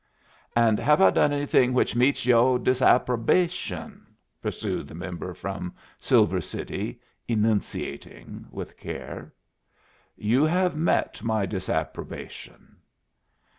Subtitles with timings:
[0.55, 4.07] "And have I done anything which meets yoh disapprobation?"
[4.41, 9.31] pursued the member from Silver City, enunciating with care.
[10.17, 12.77] "You have met my disapprobation."